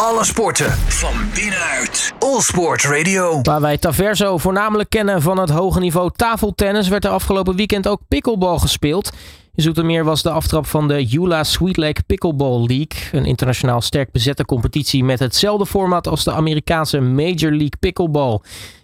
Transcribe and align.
Alle 0.00 0.24
sporten 0.24 0.70
van 0.70 1.14
binnenuit. 1.34 2.14
All 2.18 2.40
Sport 2.40 2.84
Radio. 2.84 3.40
Waar 3.42 3.60
wij 3.60 3.78
Taverso 3.78 4.38
voornamelijk 4.38 4.90
kennen 4.90 5.22
van 5.22 5.38
het 5.38 5.50
hoge 5.50 5.80
niveau 5.80 6.10
tafeltennis, 6.16 6.88
werd 6.88 7.04
er 7.04 7.10
afgelopen 7.10 7.56
weekend 7.56 7.88
ook 7.88 8.00
pickleball 8.08 8.58
gespeeld. 8.58 9.12
In 9.54 9.62
Zoetermeer 9.62 10.04
was 10.04 10.22
de 10.22 10.30
aftrap 10.30 10.66
van 10.66 10.88
de 10.88 11.04
Jula 11.04 11.44
Sweet 11.44 11.76
Lake 11.76 12.02
Pickleball 12.06 12.58
League. 12.66 13.08
Een 13.12 13.24
internationaal 13.24 13.80
sterk 13.80 14.12
bezette 14.12 14.44
competitie 14.44 15.04
met 15.04 15.18
hetzelfde 15.18 15.66
format 15.66 16.06
als 16.08 16.24
de 16.24 16.32
Amerikaanse 16.32 17.00
Major 17.00 17.50
League 17.50 17.76
Pickleball. 17.80 18.34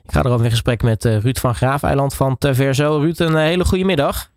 Ik 0.05 0.13
ga 0.13 0.23
erover 0.23 0.45
in 0.45 0.51
gesprek 0.51 0.83
met 0.83 1.05
eh, 1.05 1.19
Ruud 1.19 1.39
van 1.39 1.55
Graafeiland 1.55 2.15
van 2.15 2.39
Taverso. 2.39 2.99
Ruud, 2.99 3.19
een 3.19 3.37
eh, 3.37 3.43
hele 3.43 3.65
goede 3.65 3.85
middag. 3.85 4.31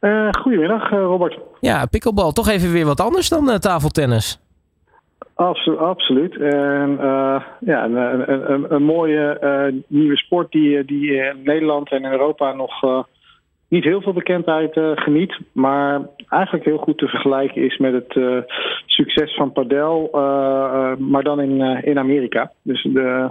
Uh, 0.00 0.28
goedemiddag, 0.42 0.90
Robert. 0.90 1.38
Ja, 1.60 1.86
pickleball. 1.86 2.32
Toch 2.32 2.48
even 2.48 2.72
weer 2.72 2.86
wat 2.86 3.00
anders 3.00 3.28
dan 3.28 3.58
tafeltennis. 3.58 4.38
Absolu 5.34 5.78
absoluut. 5.78 6.36
En 6.36 6.90
uh, 6.90 7.42
ja, 7.60 7.84
een, 7.84 8.32
een, 8.32 8.74
een, 8.74 8.82
mooie 8.82 9.38
uh, 9.42 9.82
nieuwe 9.86 10.16
sport 10.16 10.52
die, 10.52 10.84
die 10.84 11.14
in 11.14 11.42
Nederland 11.44 11.90
en 11.90 12.04
Europa 12.04 12.52
nog 12.52 13.06
niet 13.68 13.84
heel 13.84 14.00
veel 14.00 14.12
bekendheid 14.12 14.72
geniet. 14.94 15.38
Maar 15.52 16.00
eigenlijk 16.28 16.64
heel 16.64 16.78
goed 16.78 16.98
te 16.98 17.08
vergelijken 17.08 17.62
is 17.62 17.76
met 17.76 17.92
het 17.92 18.44
succes 18.86 19.34
van 19.34 19.52
padel, 19.52 20.08
maar 20.98 21.22
dan 21.22 21.40
in, 21.40 21.60
in 21.84 21.98
Amerika. 21.98 22.52
Dus 22.62 22.82
de, 22.82 23.28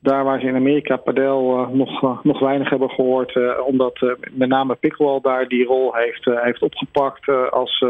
daar 0.00 0.24
waar 0.24 0.40
ze 0.40 0.46
in 0.46 0.56
Amerika 0.56 0.96
padel 0.96 1.68
nog, 1.72 2.24
nog 2.24 2.40
weinig 2.40 2.70
hebben 2.70 2.90
gehoord, 2.90 3.38
omdat 3.66 4.16
met 4.30 4.48
name 4.48 4.74
pickleball 4.74 5.20
daar 5.20 5.48
die 5.48 5.64
rol 5.64 5.94
heeft, 5.94 6.24
heeft 6.24 6.62
opgepakt 6.62 7.28
als 7.50 7.84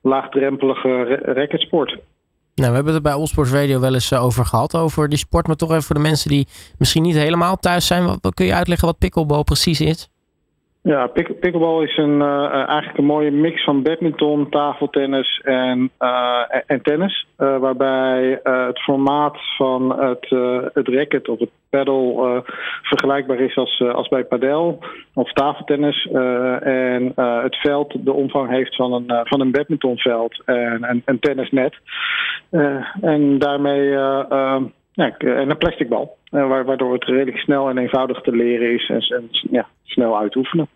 laagdrempelige 0.00 1.18
racketsport. 1.22 1.98
Nou, 2.60 2.72
we 2.72 2.78
hebben 2.78 2.94
het 2.94 3.02
bij 3.02 3.12
Allsports 3.12 3.52
Radio 3.52 3.80
wel 3.80 3.94
eens 3.94 4.10
eh, 4.10 4.24
over 4.24 4.44
gehad, 4.44 4.76
over 4.76 5.08
die 5.08 5.18
sport. 5.18 5.46
Maar 5.46 5.56
toch 5.56 5.70
even 5.70 5.82
voor 5.82 5.94
de 5.94 6.02
mensen 6.02 6.30
die 6.30 6.46
misschien 6.78 7.02
niet 7.02 7.16
helemaal 7.16 7.56
thuis 7.56 7.86
zijn. 7.86 8.06
Wat, 8.06 8.34
kun 8.34 8.46
je 8.46 8.54
uitleggen 8.54 8.86
wat 8.86 8.98
pickleball 8.98 9.44
precies 9.44 9.80
is? 9.80 10.08
Ja, 10.82 11.06
pick, 11.06 11.40
pickleball 11.40 11.82
is 11.82 11.96
een, 11.96 12.20
uh, 12.20 12.52
eigenlijk 12.52 12.98
een 12.98 13.04
mooie 13.04 13.30
mix 13.30 13.64
van 13.64 13.82
badminton, 13.82 14.48
tafeltennis 14.50 15.40
en, 15.44 15.90
en 16.66 16.82
tennis. 16.82 17.26
Waarbij 17.36 18.40
het 18.42 18.80
formaat 18.80 19.36
van 19.56 20.00
het, 20.00 20.26
het 20.74 20.88
racket 20.88 21.28
of 21.28 21.38
het 21.38 21.50
paddle 21.70 22.42
vergelijkbaar 22.82 23.40
is 23.40 23.56
als, 23.56 23.82
als 23.92 24.08
bij 24.08 24.24
padel 24.24 24.78
of 25.14 25.32
tafeltennis. 25.32 26.08
en 26.60 27.12
het 27.42 27.56
veld 27.56 28.04
de 28.04 28.12
omvang 28.12 28.50
heeft 28.50 28.76
van 28.76 28.92
een, 28.92 29.20
van 29.24 29.40
een 29.40 29.50
badmintonveld 29.50 30.42
en 30.44 31.02
een 31.04 31.20
tennisnet. 31.20 31.74
En 33.00 33.38
daarmee 33.38 33.88
ja, 34.92 35.16
en 35.18 35.50
een 35.50 35.58
plastic 35.58 35.88
bal. 35.88 36.16
waardoor 36.30 36.92
het 36.92 37.04
redelijk 37.04 37.38
snel 37.38 37.68
en 37.68 37.78
eenvoudig 37.78 38.20
te 38.20 38.36
leren 38.36 38.74
is 38.74 38.88
en, 38.88 39.04
en 39.16 39.28
ja, 39.50 39.68
snel 39.84 40.18
uitoefenen. 40.18 40.68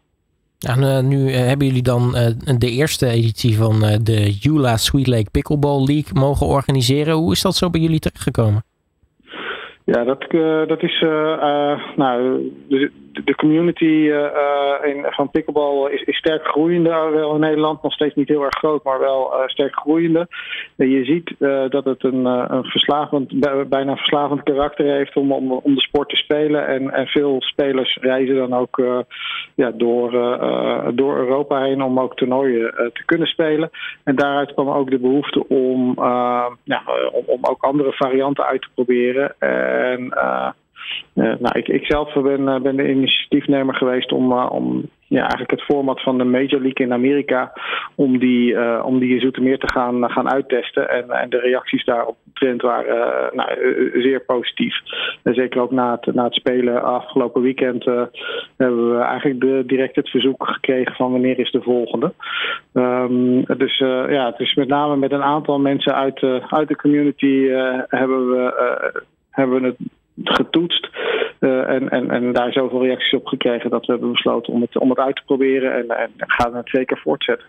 En 0.67 0.83
uh, 0.83 1.01
nu 1.01 1.17
uh, 1.17 1.37
hebben 1.37 1.67
jullie 1.67 1.83
dan 1.83 2.03
uh, 2.03 2.59
de 2.59 2.71
eerste 2.71 3.07
editie 3.07 3.57
van 3.57 3.81
de 4.03 4.31
Jula 4.31 4.77
Sweet 4.77 5.07
Lake 5.07 5.31
Pickleball 5.31 5.85
League 5.85 6.21
mogen 6.21 6.47
organiseren. 6.47 7.15
Hoe 7.15 7.33
is 7.33 7.43
dat 7.43 7.55
zo 7.55 7.71
bij 7.71 7.81
jullie 7.81 7.99
terechtgekomen? 7.99 8.63
Ja, 9.85 10.05
dat, 10.05 10.25
dat 10.69 10.83
is. 10.83 11.01
nou, 11.97 12.41
de, 13.25 13.35
community 13.35 14.11
in, 14.83 15.07
van 15.09 15.31
pickleball 15.31 15.91
is, 15.91 16.03
is 16.03 16.17
sterk 16.17 16.47
groeiende 16.47 16.89
wel 16.89 17.35
in 17.35 17.41
Nederland. 17.41 17.83
Nog 17.83 17.93
steeds 17.93 18.15
niet 18.15 18.29
heel 18.29 18.43
erg 18.43 18.59
groot, 18.59 18.85
maar 18.85 18.99
wel 18.99 19.33
sterk 19.47 19.75
groeiende. 19.75 20.29
En 20.77 20.91
je 20.91 21.05
ziet 21.05 21.35
dat 21.71 21.85
het 21.85 22.05
een, 22.05 22.25
een 22.25 22.65
verslavend, 22.65 23.41
bijna 23.69 23.97
verslavend 23.97 24.43
karakter 24.43 24.87
heeft 24.87 25.17
om, 25.17 25.33
om, 25.33 25.53
om 25.53 25.75
de 25.75 25.81
sport 25.81 26.09
te 26.09 26.17
spelen. 26.17 26.67
En, 26.67 26.91
en 26.91 27.07
veel 27.07 27.37
spelers 27.43 27.99
reizen 28.01 28.37
dan 28.37 28.55
ook 28.55 28.83
ja, 29.55 29.71
door, 29.71 30.11
door 30.95 31.17
Europa 31.17 31.63
heen 31.63 31.83
om 31.83 32.01
ook 32.01 32.17
toernooien 32.17 32.91
te 32.93 33.05
kunnen 33.05 33.29
spelen. 33.29 33.71
En 34.05 34.17
daaruit 34.17 34.53
kwam 34.53 34.69
ook 34.69 34.91
de 34.91 34.99
behoefte 34.99 35.49
om, 35.49 35.99
om, 37.13 37.25
om 37.27 37.39
ook 37.41 37.63
andere 37.63 37.93
varianten 37.93 38.45
uit 38.45 38.63
te 38.63 38.69
proberen. 38.75 39.35
En 39.39 40.13
nou, 41.15 41.59
ik, 41.59 41.69
ik 41.69 41.87
zelf 41.87 42.13
ben, 42.13 42.41
uh, 42.41 42.61
ben 42.61 42.77
de 42.77 42.91
initiatiefnemer 42.91 43.75
geweest 43.75 44.13
om, 44.13 44.33
uh, 44.33 44.47
om 44.51 44.83
ja, 45.09 45.21
eigenlijk 45.21 45.51
het 45.51 45.63
format 45.63 46.03
van 46.03 46.19
de 46.19 46.25
Major 46.25 46.61
League 46.61 46.87
in 46.87 46.93
Amerika, 46.93 47.53
om 47.95 48.19
die, 48.19 48.83
om 48.83 48.99
die 48.99 49.31
te 49.59 49.71
gaan, 49.73 50.11
gaan 50.11 50.31
uittesten. 50.31 50.91
En, 50.91 51.11
en 51.11 51.31
de 51.31 51.39
reacties 51.39 51.85
daarop 51.85 52.17
trend 52.33 52.63
waren 52.63 53.31
nou, 53.37 53.49
zeer 53.95 54.21
positief. 54.21 54.75
En 55.23 55.35
zeker 55.35 55.61
ook 55.61 55.71
na 55.71 55.99
het, 56.01 56.15
na 56.15 56.25
het 56.25 56.35
spelen 56.35 56.83
afgelopen 56.83 57.43
weekend 57.43 57.85
hebben 58.57 58.97
we 58.97 59.03
eigenlijk 59.03 59.41
de, 59.41 59.63
direct 59.67 59.97
het 59.97 60.11
verzoek 60.11 60.49
gekregen 60.49 60.95
van 60.95 61.11
wanneer 61.11 61.39
is 61.39 61.51
de 61.51 61.63
volgende. 61.63 62.13
Um, 62.73 63.45
dus 63.45 63.79
ja, 64.09 64.27
het 64.27 64.41
is 64.41 64.55
met 64.55 64.69
name 64.69 64.97
met 64.97 65.13
een 65.13 65.23
aantal 65.23 65.59
mensen 65.59 65.95
uit, 65.95 66.23
uit 66.49 66.69
de 66.69 66.77
community 66.77 67.49
hebben 67.89 68.29
we 68.29 69.03
hebben 69.35 69.61
we 69.61 69.67
het 69.67 69.77
getoetst. 70.23 70.89
Uh, 71.41 71.69
en, 71.69 71.89
en, 71.89 72.11
en 72.11 72.33
daar 72.33 72.53
zoveel 72.53 72.83
reacties 72.83 73.19
op 73.19 73.27
gekregen 73.27 73.71
dat 73.71 73.87
we 73.87 73.93
hebben 73.93 74.13
besloten 74.13 74.53
om 74.53 74.61
het, 74.61 74.79
om 74.79 74.91
het 74.91 74.99
uit 74.99 75.17
te 75.17 75.23
proberen. 75.27 75.75
En, 75.75 75.89
en 75.99 76.11
gaan 76.17 76.55
het 76.55 76.69
zeker 76.69 76.99
voortzetten. 76.99 77.47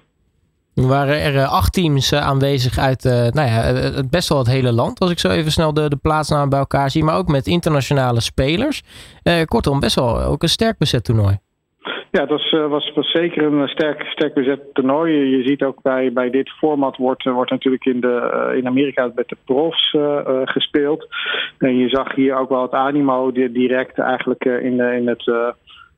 Er 0.74 0.88
waren 0.88 1.22
er 1.22 1.36
eh, 1.36 1.52
acht 1.52 1.74
teams 1.74 2.12
eh, 2.12 2.22
aanwezig 2.22 2.78
uit 2.78 3.04
nou 3.04 3.48
ja, 3.50 4.04
best 4.10 4.30
wel 4.30 4.38
het 4.38 4.48
hele 4.48 4.72
land. 4.72 5.00
Als 5.00 5.12
ik 5.12 5.20
zo 5.20 5.30
even 5.30 5.52
snel 5.52 5.74
de, 5.74 5.90
de 5.90 5.96
plaatsnamen 5.96 6.50
bij 6.50 6.60
elkaar 6.60 6.92
zie. 6.92 7.04
Maar 7.04 7.18
ook 7.18 7.28
met 7.28 7.48
internationale 7.48 8.22
spelers. 8.22 8.82
kortom, 9.46 9.80
best 9.80 9.96
wel 9.96 10.22
ook 10.22 10.44
een 10.44 10.50
sterk 10.50 10.78
bezet 10.78 11.04
toernooi. 11.04 11.38
Ja, 12.16 12.22
het 12.22 12.30
was, 12.30 12.52
was, 12.52 12.92
was 12.94 13.12
zeker 13.12 13.44
een 13.44 13.68
sterk, 13.68 14.04
sterk 14.04 14.34
bezet 14.34 14.74
toernooi. 14.74 15.38
Je 15.38 15.48
ziet 15.48 15.64
ook 15.64 15.82
bij, 15.82 16.14
bij 16.14 16.30
dit 16.30 16.50
format 16.50 16.98
wordt, 16.98 17.24
wordt 17.24 17.52
natuurlijk 17.52 17.86
in, 17.86 18.00
de, 18.00 18.54
in 18.58 18.68
Amerika 18.68 19.12
met 19.16 19.28
de 19.28 19.38
profs 19.46 19.96
gespeeld. 20.46 21.08
En 21.58 21.78
je 21.78 21.90
zag 21.90 22.16
hier 22.16 22.36
ook 22.36 22.50
wel 22.50 22.62
het 22.62 22.72
animo 22.72 23.32
direct 23.32 24.00
eigenlijk 24.00 24.46
in, 24.46 24.80
in 24.80 25.08
het. 25.08 25.32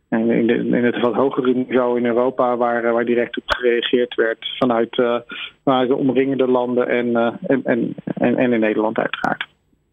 in, 0.09 0.47
de, 0.47 0.55
in 0.55 0.85
het 0.85 0.99
wat 0.99 1.13
hogere 1.13 1.53
niveau 1.53 1.97
in 1.97 2.05
Europa, 2.05 2.57
waar, 2.57 2.93
waar 2.93 3.05
direct 3.05 3.37
op 3.37 3.43
gereageerd 3.47 4.15
werd 4.15 4.55
vanuit, 4.57 4.97
uh, 4.97 5.15
vanuit 5.63 5.87
de 5.87 5.95
omringende 5.95 6.47
landen 6.47 6.87
en, 6.87 7.15
en, 7.47 7.61
en, 7.63 7.95
en, 8.37 8.53
in 8.53 8.59
Nederland 8.59 8.97
uiteraard. 8.97 9.45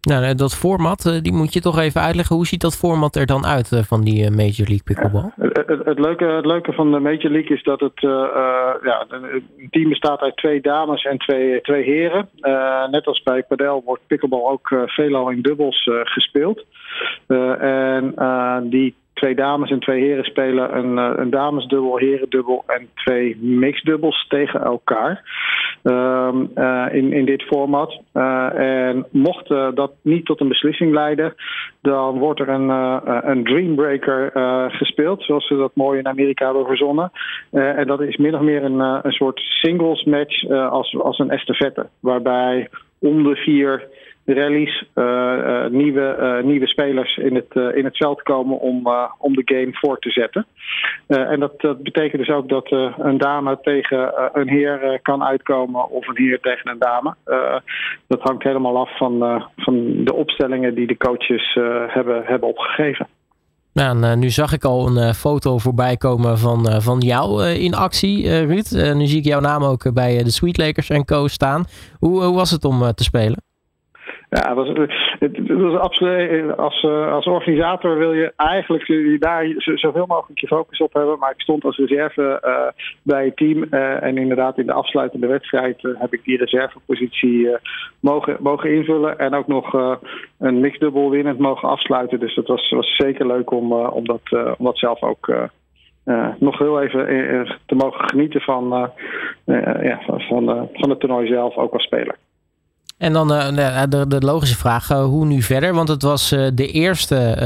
Nou, 0.04 0.34
dat 0.34 0.54
format, 0.54 1.18
die 1.22 1.32
moet 1.32 1.52
je 1.52 1.60
toch 1.60 1.78
even 1.78 2.00
uitleggen. 2.00 2.36
Hoe 2.36 2.46
ziet 2.46 2.60
dat 2.60 2.76
format 2.76 3.16
er 3.16 3.26
dan 3.26 3.46
uit 3.46 3.82
van 3.86 4.00
die 4.00 4.30
Major 4.30 4.68
League 4.68 4.82
Pickleball? 4.84 5.30
Het, 5.84 5.98
leuke, 5.98 6.24
het 6.24 6.46
leuke 6.46 6.72
van 6.72 6.92
de 6.92 6.98
Major 6.98 7.30
League 7.30 7.56
is 7.56 7.62
dat 7.62 7.80
het 7.80 8.00
ja, 8.82 9.06
team 9.70 9.88
bestaat 9.88 10.20
uit 10.20 10.36
twee 10.36 10.60
dames 10.60 11.04
en 11.04 11.18
twee, 11.18 11.60
twee 11.60 11.82
heren. 11.82 12.28
Net 12.90 13.06
als 13.06 13.22
bij 13.22 13.42
padel 13.42 13.82
wordt 13.84 14.06
pickleball 14.06 14.50
ook 14.50 14.68
veelal 14.86 15.30
in 15.30 15.42
dubbels 15.42 15.90
gespeeld. 16.04 16.64
en 17.58 18.14
die 18.70 18.94
twee 19.14 19.34
dames 19.34 19.70
en 19.70 19.80
twee 19.80 20.02
heren 20.02 20.24
spelen 20.24 20.76
een, 20.76 20.96
een 20.96 21.30
damesdubbel, 21.30 21.98
herendubbel 21.98 22.64
en 22.66 22.88
twee 22.94 23.36
mixdubbels 23.40 24.26
tegen 24.28 24.62
elkaar. 24.62 25.22
Um, 25.82 26.50
uh, 26.54 26.86
in, 26.92 27.12
in 27.12 27.24
dit 27.24 27.42
format. 27.42 28.00
Uh, 28.14 28.54
en 28.54 29.06
mocht 29.10 29.48
dat 29.48 29.92
niet 30.02 30.26
tot 30.26 30.40
een 30.40 30.48
beslissing 30.48 30.92
leiden, 30.92 31.34
dan 31.82 32.18
wordt 32.18 32.40
er 32.40 32.48
een, 32.48 32.68
een 33.30 33.44
Dreambreaker 33.44 34.30
gespeeld, 34.70 35.22
zoals 35.22 35.46
ze 35.46 35.56
dat 35.56 35.70
mooi 35.74 35.98
in 35.98 36.08
Amerika 36.08 36.44
hebben 36.44 36.66
verzonnen. 36.66 37.10
en 37.50 37.86
dat 37.86 38.00
is 38.00 38.16
min 38.16 38.34
of 38.34 38.40
meer 38.40 38.64
een, 38.64 38.78
een 38.78 39.12
soort 39.12 39.40
singles 39.40 40.04
match 40.04 40.48
als, 40.48 40.98
als 40.98 41.18
een 41.18 41.30
estafette, 41.30 41.86
waarbij 42.00 42.68
om 42.98 43.22
de 43.22 43.36
vier 43.36 43.88
rallies 44.26 44.84
uh, 44.94 45.04
uh, 45.04 45.66
nieuwe, 45.70 46.16
uh, 46.20 46.44
nieuwe 46.44 46.66
spelers 46.66 47.16
in 47.16 47.34
het, 47.34 47.74
in 47.74 47.84
het 47.84 47.96
veld 47.96 48.22
komen 48.22 48.60
om, 48.60 48.88
om 49.18 49.34
de 49.34 49.42
game 49.44 49.70
voor 49.72 49.98
te 49.98 50.10
zetten. 50.10 50.46
en 51.06 51.40
dat, 51.40 51.60
dat 51.60 51.82
betekent 51.82 52.26
dus 52.26 52.36
ook 52.36 52.48
dat 52.48 52.70
een 52.98 53.18
dame 53.18 53.58
tegen 53.62 54.30
een 54.32 54.48
heer 54.48 54.98
kan 55.02 55.24
uitkomen 55.24 55.90
of 55.90 56.08
een 56.08 56.16
heer 56.16 56.40
tegen 56.40 56.70
een 56.70 56.78
dame. 56.78 57.14
dat 58.06 58.20
hangt 58.20 58.42
helemaal 58.42 58.76
af 58.76 58.96
van, 58.96 59.44
van 59.56 60.04
de 60.04 60.14
opstellingen 60.14 60.74
die 60.74 60.86
de 60.86 60.96
coaches 60.96 61.58
hebben, 61.88 62.22
hebben 62.24 62.48
opgegeven. 62.48 63.06
Nou, 63.72 64.16
nu 64.16 64.30
zag 64.30 64.52
ik 64.52 64.64
al 64.64 64.96
een 64.96 65.14
foto 65.14 65.58
voorbij 65.58 65.96
komen 65.96 66.38
van, 66.38 66.82
van 66.82 66.98
jou 66.98 67.46
in 67.46 67.74
actie, 67.74 68.44
Ruud. 68.44 68.70
nu 68.94 69.06
zie 69.06 69.18
ik 69.18 69.24
jouw 69.24 69.40
naam 69.40 69.64
ook 69.64 69.92
bij 69.92 70.22
de 70.22 70.30
Sweet 70.30 70.56
Lakers 70.56 70.90
Co. 71.04 71.26
staan. 71.28 71.64
Hoe, 71.98 72.22
hoe 72.22 72.34
was 72.34 72.50
het 72.50 72.64
om 72.64 72.92
te 72.94 73.02
spelen? 73.02 73.43
Ja, 74.34 74.54
dat 74.54 74.66
absoluut. 75.80 76.56
Als, 76.56 76.84
als 77.10 77.26
organisator 77.26 77.98
wil 77.98 78.12
je 78.12 78.32
eigenlijk 78.36 79.20
daar 79.20 79.44
zoveel 79.56 80.06
mogelijk 80.06 80.40
je 80.40 80.46
focus 80.46 80.78
op 80.78 80.92
hebben. 80.92 81.18
Maar 81.18 81.30
ik 81.30 81.40
stond 81.40 81.64
als 81.64 81.76
reserve 81.76 82.42
bij 83.02 83.24
het 83.24 83.36
team. 83.36 83.62
en 84.00 84.18
inderdaad, 84.18 84.58
in 84.58 84.66
de 84.66 84.72
afsluitende 84.72 85.26
wedstrijd 85.26 85.82
heb 85.82 86.12
ik 86.12 86.24
die 86.24 86.36
reservepositie 86.36 87.56
mogen, 88.00 88.36
mogen 88.40 88.74
invullen. 88.74 89.18
En 89.18 89.34
ook 89.34 89.46
nog 89.46 89.72
een 90.38 90.60
mixdubbel 90.60 91.10
winnend 91.10 91.38
mogen 91.38 91.68
afsluiten. 91.68 92.20
Dus 92.20 92.34
dat 92.34 92.46
was, 92.46 92.70
was 92.70 92.96
zeker 92.96 93.26
leuk 93.26 93.50
om, 93.50 93.72
om, 93.72 94.06
dat, 94.06 94.56
om 94.58 94.64
dat 94.64 94.78
zelf 94.78 95.02
ook 95.02 95.34
nog 96.38 96.58
heel 96.58 96.82
even 96.82 97.06
te 97.66 97.74
mogen 97.74 98.08
genieten 98.08 98.40
van, 98.40 98.90
ja, 99.80 100.00
van, 100.06 100.68
van 100.72 100.90
het 100.90 101.00
toernooi 101.00 101.26
zelf, 101.26 101.56
ook 101.56 101.72
als 101.72 101.84
speler. 101.84 102.16
En 102.98 103.12
dan 103.12 103.28
de, 103.28 104.04
de, 104.08 104.20
logische 104.20 104.56
vraag, 104.56 104.88
hoe 104.88 105.26
nu 105.26 105.42
verder? 105.42 105.74
Want 105.74 105.88
het 105.88 106.02
was 106.02 106.28
de 106.54 106.66
eerste 106.66 107.36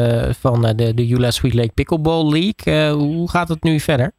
van 0.40 0.62
de, 0.76 0.94
de 0.94 1.06
Jula 1.06 1.30
Sweet 1.30 1.54
Lake 1.54 1.72
Pickleball 1.74 2.30
League. 2.30 2.92
hoe 2.92 3.30
gaat 3.30 3.48
het 3.48 3.62
nu 3.62 3.80
verder? 3.80 4.12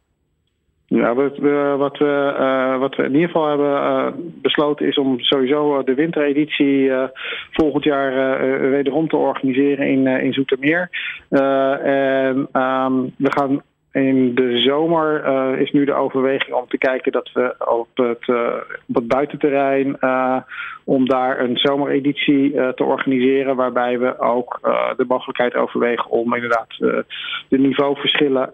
Ja, 0.86 1.14
wat, 1.14 1.36
we, 1.36 1.74
wat, 1.78 1.98
we, 1.98 2.76
wat 2.78 2.96
we 2.96 3.02
in 3.02 3.12
ieder 3.14 3.26
geval 3.26 3.48
hebben 3.48 4.32
besloten 4.42 4.86
is 4.86 4.98
om 4.98 5.20
sowieso 5.20 5.82
de 5.82 5.94
wintereditie 5.94 6.90
volgend 7.50 7.84
jaar 7.84 8.40
wederom 8.70 9.08
te 9.08 9.16
organiseren 9.16 9.88
in, 9.88 10.06
in 10.06 10.32
Zoetermeer. 10.32 10.90
en 11.30 12.48
um, 12.52 13.14
we 13.16 13.32
gaan 13.32 13.62
in 13.92 14.34
de 14.34 14.58
zomer 14.58 15.26
uh, 15.26 15.60
is 15.60 15.70
nu 15.70 15.84
de 15.84 15.94
overweging 15.94 16.56
om 16.56 16.68
te 16.68 16.78
kijken 16.78 17.12
dat 17.12 17.30
we 17.32 17.54
op 17.58 17.88
het, 17.94 18.28
uh, 18.28 18.54
op 18.88 18.94
het 18.94 19.06
buitenterrein 19.06 19.96
uh, 20.00 20.36
om 20.84 21.08
daar 21.08 21.40
een 21.40 21.56
zomereditie 21.56 22.52
te 22.52 22.84
organiseren, 22.84 23.56
waarbij 23.56 23.98
we 23.98 24.18
ook 24.18 24.58
de 24.96 25.04
mogelijkheid 25.08 25.54
overwegen 25.54 26.10
om 26.10 26.34
inderdaad 26.34 26.76
de 27.48 27.58
niveauverschillen. 27.58 28.50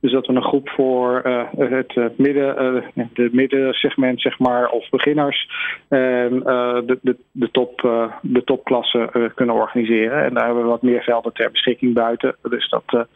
dus 0.00 0.12
dat 0.12 0.26
we 0.26 0.32
een 0.32 0.42
groep 0.42 0.68
voor 0.68 1.20
het 1.56 2.18
midden, 2.18 2.84
de 2.94 3.28
middensegment, 3.32 4.20
zeg 4.20 4.38
maar, 4.38 4.68
of 4.68 4.88
beginners 4.88 5.50
en 5.88 6.40
de, 6.86 6.98
de, 7.02 7.16
de, 7.32 7.50
top, 7.50 7.80
de 8.22 8.44
topklasse 8.44 9.30
kunnen 9.34 9.54
organiseren. 9.54 10.24
En 10.24 10.34
daar 10.34 10.44
hebben 10.44 10.62
we 10.62 10.68
wat 10.68 10.82
meer 10.82 11.02
velden 11.02 11.32
ter 11.32 11.50
beschikking 11.50 11.94
buiten. 11.94 12.36
Dus 12.42 12.68
dat 12.68 13.06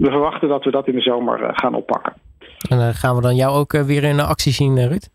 we 0.00 0.10
verwachten 0.10 0.48
dat 0.48 0.64
we 0.64 0.70
dat 0.70 0.86
in 0.86 0.94
de 0.94 1.00
zomer 1.00 1.42
eh, 1.42 1.48
gaan 1.52 1.74
oppakken. 1.74 2.12
En 2.68 2.78
uh, 2.78 2.88
gaan 2.88 3.16
we 3.16 3.22
dan 3.22 3.36
jou 3.36 3.56
ook 3.56 3.72
uh, 3.72 3.82
weer 3.82 4.04
in 4.04 4.20
actie 4.20 4.52
zien, 4.52 4.88
Ruud? 4.88 5.08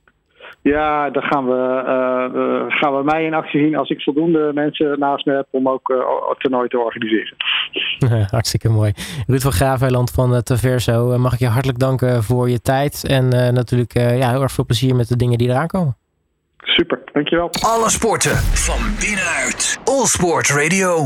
Ja, 0.62 1.10
dan 1.10 1.24
gaan 1.24 1.46
we, 1.46 1.84
uh, 1.86 2.78
gaan 2.80 2.98
we 2.98 3.04
mij 3.04 3.26
in 3.26 3.34
actie 3.34 3.62
zien 3.62 3.76
als 3.76 3.90
ik 3.90 4.02
voldoende 4.02 4.52
mensen 4.54 5.00
naast 5.00 5.26
me 5.26 5.34
heb 5.34 5.48
om 5.50 5.70
ook 5.70 5.88
het 6.30 6.40
toernooi 6.40 6.68
te 6.68 6.80
organiseren. 6.80 7.36
Hartstikke 8.32 8.70
mooi. 8.70 8.92
Ruud 9.28 9.42
van 9.42 9.52
Graafeiland 9.52 10.12
van 10.12 10.44
Taverso, 10.44 11.18
mag 11.18 11.34
ik 11.34 11.40
je 11.40 11.48
hartelijk 11.48 11.80
danken 11.80 12.24
voor 12.24 12.50
je 12.50 12.62
tijd. 12.62 13.06
En 13.08 13.54
natuurlijk 13.54 13.94
ja, 13.94 14.30
heel 14.30 14.42
erg 14.42 14.52
veel 14.52 14.66
plezier 14.66 14.96
met 14.96 15.08
de 15.08 15.16
dingen 15.16 15.38
die 15.38 15.50
eraan 15.50 15.68
komen. 15.68 15.98
Super, 16.58 17.00
dankjewel. 17.14 17.50
Alle 17.62 17.90
sporten 17.90 18.36
van 18.36 18.80
binnenuit. 19.00 19.80
All 19.84 20.06
Sport 20.06 20.50
Radio. 20.50 21.04